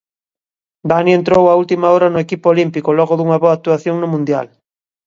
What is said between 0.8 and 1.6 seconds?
Dani entrou á